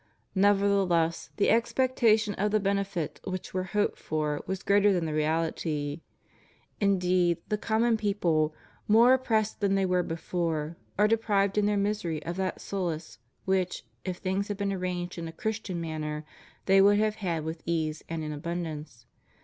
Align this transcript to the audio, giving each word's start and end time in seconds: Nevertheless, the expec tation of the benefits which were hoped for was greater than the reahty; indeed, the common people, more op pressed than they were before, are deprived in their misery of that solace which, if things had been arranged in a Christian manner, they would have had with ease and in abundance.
Nevertheless, 0.33 1.29
the 1.37 1.49
expec 1.49 1.95
tation 1.95 2.33
of 2.43 2.49
the 2.49 2.59
benefits 2.59 3.21
which 3.23 3.53
were 3.53 3.65
hoped 3.65 3.99
for 3.99 4.41
was 4.47 4.63
greater 4.63 4.91
than 4.91 5.05
the 5.05 5.11
reahty; 5.11 6.01
indeed, 6.79 7.37
the 7.49 7.57
common 7.59 7.97
people, 7.97 8.51
more 8.87 9.13
op 9.13 9.25
pressed 9.25 9.59
than 9.59 9.75
they 9.75 9.85
were 9.85 10.01
before, 10.01 10.75
are 10.97 11.07
deprived 11.07 11.55
in 11.55 11.67
their 11.67 11.77
misery 11.77 12.25
of 12.25 12.35
that 12.37 12.61
solace 12.61 13.19
which, 13.45 13.85
if 14.03 14.17
things 14.17 14.47
had 14.47 14.57
been 14.57 14.73
arranged 14.73 15.19
in 15.19 15.27
a 15.27 15.31
Christian 15.31 15.79
manner, 15.79 16.25
they 16.65 16.81
would 16.81 16.97
have 16.97 17.17
had 17.17 17.43
with 17.43 17.61
ease 17.67 18.03
and 18.09 18.23
in 18.23 18.33
abundance. 18.33 19.05